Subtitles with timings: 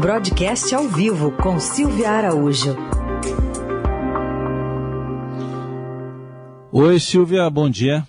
[0.00, 2.76] Broadcast ao vivo com Silvia Araújo.
[6.70, 8.06] Oi, Silvia, bom dia.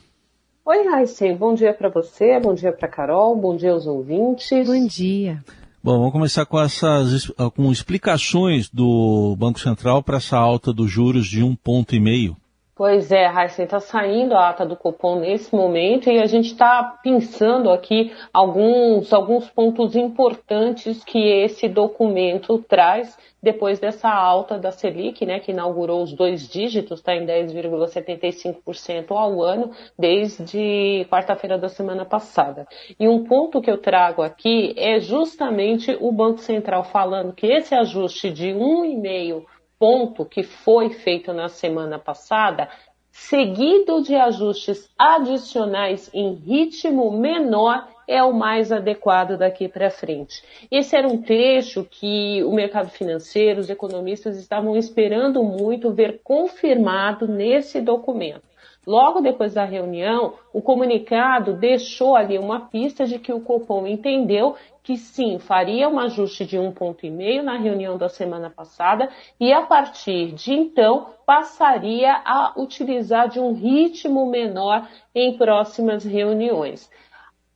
[0.64, 4.68] Oi, Raíssen, bom dia para você, bom dia para Carol, bom dia aos ouvintes.
[4.68, 5.44] Bom dia.
[5.84, 11.26] Bom, vamos começar com essas com explicações do Banco Central para essa alta dos juros
[11.26, 12.38] de um ponto e meio.
[12.80, 16.98] Pois é, Raíssa, está saindo a ata do Copom nesse momento e a gente está
[17.04, 25.26] pensando aqui alguns, alguns pontos importantes que esse documento traz depois dessa alta da Selic,
[25.26, 32.06] né, que inaugurou os dois dígitos, está em 10,75% ao ano, desde quarta-feira da semana
[32.06, 32.66] passada.
[32.98, 37.76] E um ponto que eu trago aqui é justamente o Banco Central falando que esse
[37.76, 39.44] ajuste de 1,5%
[39.80, 42.70] ponto que foi feito na semana passada,
[43.10, 50.44] seguido de ajustes adicionais em ritmo menor, é o mais adequado daqui para frente.
[50.70, 57.28] Esse era um trecho que o mercado financeiro, os economistas estavam esperando muito ver confirmado
[57.28, 58.49] nesse documento.
[58.90, 64.56] Logo depois da reunião, o comunicado deixou ali uma pista de que o Copom entendeu
[64.82, 69.08] que sim, faria um ajuste de um ponto e meio na reunião da semana passada
[69.40, 76.90] e a partir de então passaria a utilizar de um ritmo menor em próximas reuniões.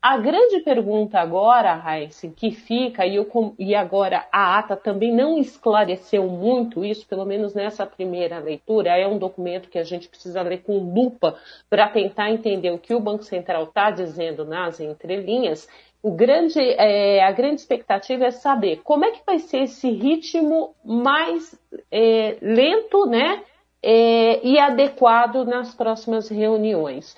[0.05, 5.37] A grande pergunta agora, Raíssa, que fica, e, eu, e agora a ata também não
[5.37, 10.41] esclareceu muito isso, pelo menos nessa primeira leitura, é um documento que a gente precisa
[10.41, 11.37] ler com lupa
[11.69, 15.69] para tentar entender o que o Banco Central está dizendo nas entrelinhas.
[16.03, 21.57] Grande, é, a grande expectativa é saber como é que vai ser esse ritmo mais
[21.89, 23.41] é, lento né,
[23.81, 27.15] é, e adequado nas próximas reuniões.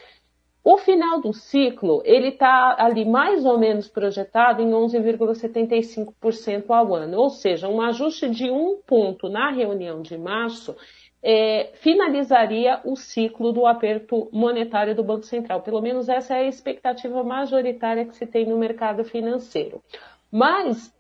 [0.67, 7.19] O final do ciclo, ele está ali mais ou menos projetado em 11,75% ao ano,
[7.19, 10.75] ou seja, um ajuste de um ponto na reunião de março
[11.21, 15.61] é, finalizaria o ciclo do aperto monetário do Banco Central.
[15.61, 19.83] Pelo menos essa é a expectativa majoritária que se tem no mercado financeiro.
[20.31, 20.92] Mas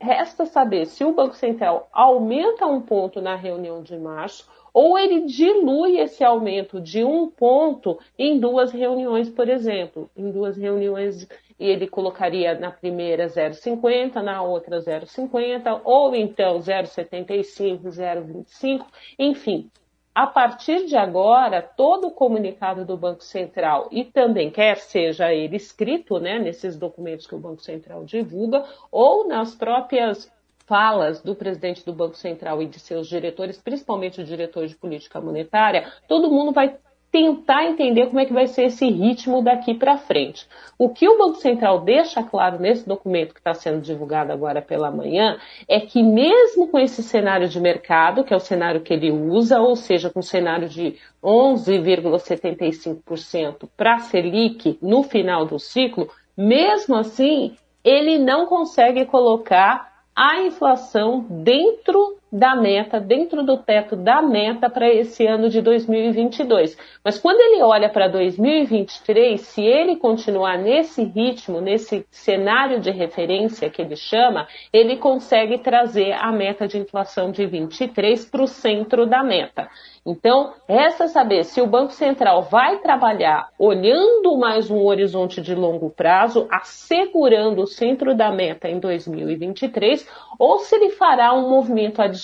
[0.00, 5.20] resta saber se o Banco Central aumenta um ponto na reunião de março ou ele
[5.20, 10.10] dilui esse aumento de um ponto em duas reuniões, por exemplo.
[10.16, 11.28] Em duas reuniões
[11.60, 18.84] ele colocaria na primeira 0,50, na outra 0,50, ou então 0,75, 0,25,
[19.16, 19.70] enfim.
[20.12, 25.56] A partir de agora, todo o comunicado do Banco Central e também, quer seja ele
[25.56, 30.32] escrito né, nesses documentos que o Banco Central divulga, ou nas próprias
[30.66, 35.20] falas do presidente do Banco Central e de seus diretores, principalmente o diretor de política
[35.20, 36.76] monetária, todo mundo vai
[37.14, 40.48] tentar entender como é que vai ser esse ritmo daqui para frente.
[40.76, 44.90] O que o Banco Central deixa claro nesse documento que está sendo divulgado agora pela
[44.90, 45.38] manhã
[45.68, 49.60] é que mesmo com esse cenário de mercado, que é o cenário que ele usa,
[49.60, 57.56] ou seja, com o cenário de 11,75% para Selic no final do ciclo, mesmo assim,
[57.84, 64.92] ele não consegue colocar a inflação dentro da meta, dentro do teto da meta para
[64.92, 66.76] esse ano de 2022.
[67.04, 73.70] Mas quando ele olha para 2023, se ele continuar nesse ritmo, nesse cenário de referência
[73.70, 79.06] que ele chama, ele consegue trazer a meta de inflação de 23 para o centro
[79.06, 79.68] da meta.
[80.06, 85.88] Então, resta saber se o Banco Central vai trabalhar olhando mais um horizonte de longo
[85.88, 90.06] prazo, assegurando o centro da meta em 2023,
[90.38, 92.23] ou se ele fará um movimento adicional,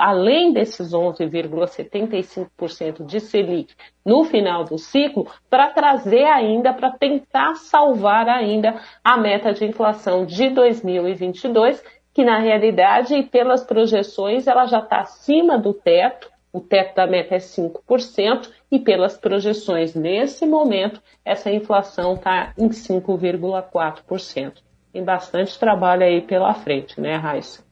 [0.00, 3.74] além desses 11,75% de Selic
[4.04, 10.26] no final do ciclo, para trazer ainda, para tentar salvar ainda a meta de inflação
[10.26, 16.60] de 2022, que na realidade, e pelas projeções, ela já está acima do teto, o
[16.60, 24.62] teto da meta é 5%, e pelas projeções nesse momento, essa inflação está em 5,4%.
[24.92, 27.64] Tem bastante trabalho aí pela frente, né, Raíssa?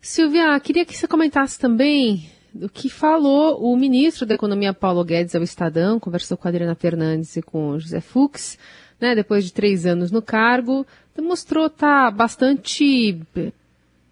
[0.00, 5.34] Silvia, queria que você comentasse também do que falou o ministro da Economia, Paulo Guedes,
[5.34, 8.58] ao Estadão, conversou com a Adriana Fernandes e com o José Fux,
[9.00, 10.86] né, depois de três anos no cargo,
[11.20, 13.20] mostrou estar tá bastante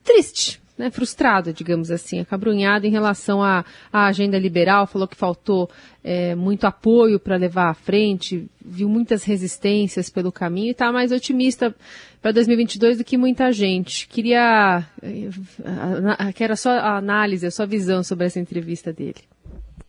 [0.04, 5.70] triste né, frustrado, digamos assim, acabrunhado em relação à, à agenda liberal, falou que faltou
[6.04, 11.12] é, muito apoio para levar à frente, viu muitas resistências pelo caminho e está mais
[11.12, 11.74] otimista
[12.20, 14.06] para 2022 do que muita gente.
[14.08, 19.22] Queria, é, quero a sua análise, a sua visão sobre essa entrevista dele.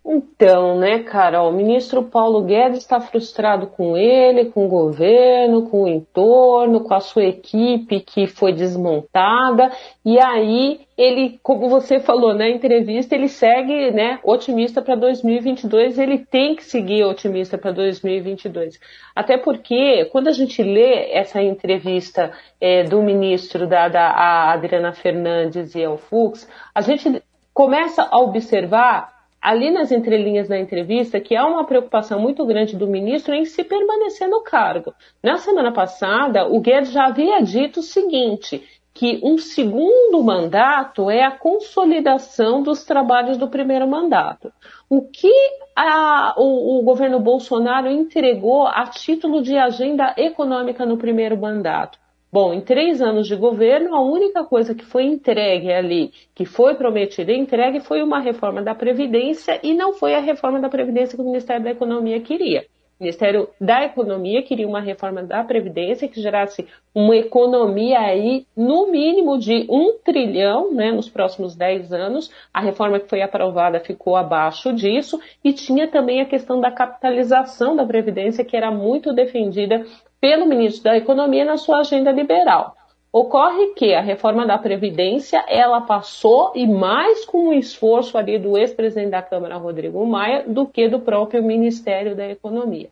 [0.10, 5.84] Então, né, Carol, o ministro Paulo Guedes está frustrado com ele, com o governo, com
[5.84, 9.70] o entorno, com a sua equipe que foi desmontada,
[10.06, 16.20] e aí ele, como você falou na entrevista, ele segue, né, otimista para 2022, ele
[16.20, 18.80] tem que seguir otimista para 2022.
[19.14, 22.32] Até porque, quando a gente lê essa entrevista
[22.62, 27.22] é, do ministro da, da Adriana Fernandes e ao Fux, a gente
[27.54, 29.17] começa a observar
[29.48, 33.64] ali nas entrelinhas da entrevista que há uma preocupação muito grande do ministro em se
[33.64, 34.94] permanecer no cargo.
[35.24, 38.62] Na semana passada, o Guedes já havia dito o seguinte,
[38.94, 44.52] que um segundo mandato é a consolidação dos trabalhos do primeiro mandato.
[44.90, 45.32] O que
[45.74, 51.98] a, o, o, governo Bolsonaro entregou a título de agenda econômica no primeiro mandato?
[52.30, 56.76] Bom, em três anos de governo, a única coisa que foi entregue ali, que foi
[56.76, 61.16] prometida e entregue, foi uma reforma da Previdência e não foi a reforma da Previdência
[61.16, 62.66] que o Ministério da Economia queria.
[63.00, 68.92] O Ministério da Economia queria uma reforma da Previdência que gerasse uma economia aí, no
[68.92, 72.32] mínimo, de um trilhão né, nos próximos dez anos.
[72.52, 77.76] A reforma que foi aprovada ficou abaixo disso e tinha também a questão da capitalização
[77.76, 79.86] da Previdência, que era muito defendida
[80.20, 82.76] pelo ministro da Economia na sua agenda liberal.
[83.12, 88.58] Ocorre que a reforma da Previdência, ela passou e mais com o esforço ali do
[88.58, 92.90] ex-presidente da Câmara, Rodrigo Maia, do que do próprio Ministério da Economia.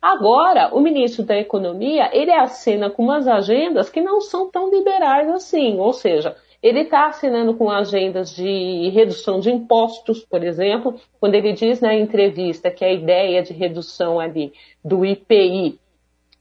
[0.00, 5.28] Agora, o ministro da Economia, ele assina com umas agendas que não são tão liberais
[5.28, 11.34] assim, ou seja, ele está assinando com agendas de redução de impostos, por exemplo, quando
[11.34, 14.52] ele diz na entrevista que a ideia de redução ali
[14.84, 15.78] do IPI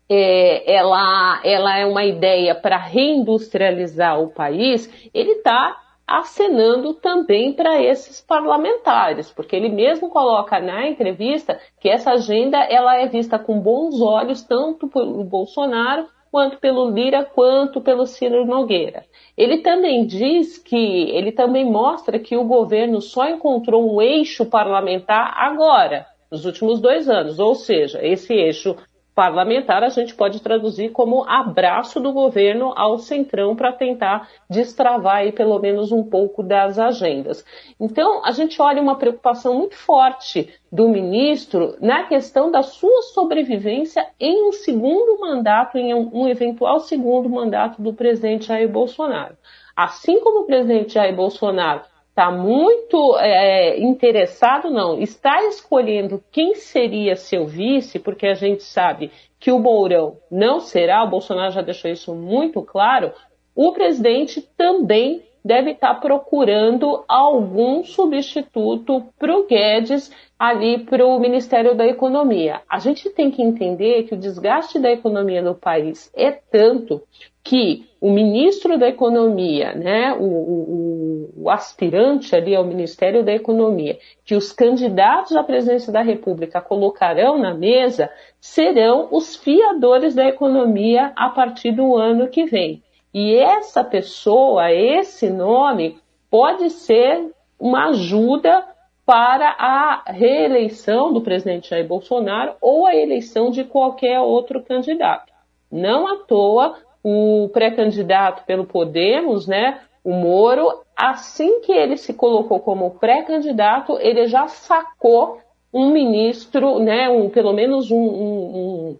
[0.10, 7.82] é, ela, ela é uma ideia para reindustrializar o país, ele está acenando também para
[7.82, 13.60] esses parlamentares, porque ele mesmo coloca na entrevista que essa agenda ela é vista com
[13.60, 19.06] bons olhos tanto pelo Bolsonaro quanto pelo Lira quanto pelo Ciro Nogueira.
[19.36, 25.34] Ele também diz que ele também mostra que o governo só encontrou um eixo parlamentar
[25.38, 28.76] agora, nos últimos dois anos, ou seja, esse eixo
[29.16, 35.32] parlamentar a gente pode traduzir como abraço do governo ao centrão para tentar destravar aí
[35.32, 37.46] pelo menos um pouco das agendas.
[37.80, 44.06] Então, a gente olha uma preocupação muito forte do ministro na questão da sua sobrevivência
[44.20, 49.38] em um segundo mandato, em um eventual segundo mandato do presidente Jair Bolsonaro.
[49.74, 51.84] Assim como o presidente Jair Bolsonaro
[52.16, 59.12] está muito é, interessado, não, está escolhendo quem seria seu vice, porque a gente sabe
[59.38, 63.12] que o Mourão não será, o Bolsonaro já deixou isso muito claro,
[63.54, 70.10] o presidente também deve estar procurando algum substituto para o Guedes
[70.40, 72.62] ali para o Ministério da Economia.
[72.68, 77.04] A gente tem que entender que o desgaste da economia no país é tanto
[77.44, 84.00] que o ministro da Economia, né, o, o, o, aspirante ali ao Ministério da Economia,
[84.26, 88.10] que os candidatos à presidência da República colocarão na mesa,
[88.42, 92.82] serão os fiadores da economia a partir do ano que vem.
[93.14, 96.00] E essa pessoa, esse nome,
[96.32, 98.66] pode ser uma ajuda
[99.06, 105.32] para a reeleição do presidente Jair Bolsonaro ou a eleição de qualquer outro candidato.
[105.72, 112.60] Não à toa, o pré-candidato pelo Podemos, né, o Moro, assim que ele se colocou
[112.60, 115.40] como pré-candidato, ele já sacou
[115.74, 119.00] um ministro, né, um, pelo menos um, um,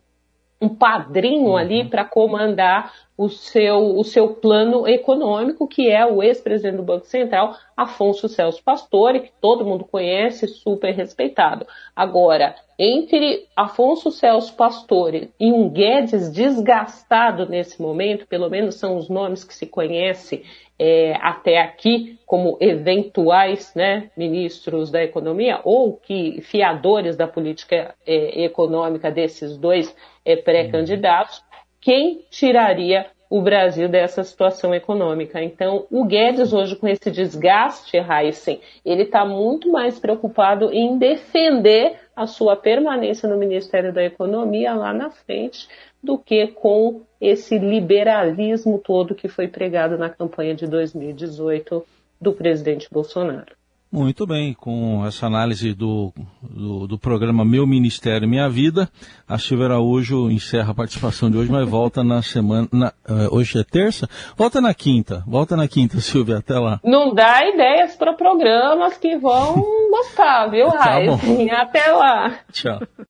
[0.62, 1.58] um padrinho uhum.
[1.58, 7.06] ali para comandar o seu, o seu plano econômico, que é o ex-presidente do Banco
[7.06, 11.66] Central, Afonso Celso Pastore, que todo mundo conhece, super respeitado.
[11.96, 19.08] Agora, entre Afonso Celso Pastore e um Guedes desgastado nesse momento, pelo menos são os
[19.08, 20.44] nomes que se conhece
[20.78, 28.44] é, até aqui como eventuais né, ministros da economia ou que fiadores da política é,
[28.44, 29.96] econômica desses dois
[30.26, 31.45] é, pré-candidatos,
[31.86, 35.40] quem tiraria o Brasil dessa situação econômica.
[35.40, 42.00] Então, o Guedes hoje com esse desgaste, Heisen, ele está muito mais preocupado em defender
[42.16, 45.68] a sua permanência no Ministério da Economia lá na frente
[46.02, 51.86] do que com esse liberalismo todo que foi pregado na campanha de 2018
[52.20, 53.56] do presidente Bolsonaro.
[53.92, 56.12] Muito bem, com essa análise do,
[56.42, 58.90] do, do, programa Meu Ministério Minha Vida,
[59.28, 62.68] a Silvia Araújo encerra a participação de hoje, mas volta na semana.
[62.74, 64.10] Na, uh, hoje é terça?
[64.36, 65.24] Volta na quinta.
[65.26, 66.80] Volta na quinta, Silvia, até lá.
[66.84, 71.54] Não dá ideias para programas que vão gostar, viu, tá Raíssa?
[71.54, 72.36] Até lá.
[72.52, 72.82] Tchau.